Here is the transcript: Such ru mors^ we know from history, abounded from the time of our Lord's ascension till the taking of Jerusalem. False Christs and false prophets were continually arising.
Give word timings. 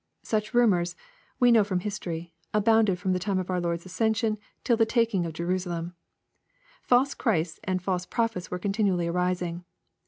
Such 0.23 0.55
ru 0.55 0.65
mors^ 0.65 0.95
we 1.39 1.51
know 1.51 1.63
from 1.63 1.81
history, 1.81 2.33
abounded 2.55 2.97
from 2.97 3.13
the 3.13 3.19
time 3.19 3.37
of 3.37 3.51
our 3.51 3.61
Lord's 3.61 3.85
ascension 3.85 4.39
till 4.63 4.75
the 4.75 4.83
taking 4.83 5.27
of 5.27 5.33
Jerusalem. 5.33 5.93
False 6.81 7.13
Christs 7.13 7.59
and 7.65 7.83
false 7.83 8.07
prophets 8.07 8.49
were 8.49 8.57
continually 8.57 9.07
arising. 9.07 9.63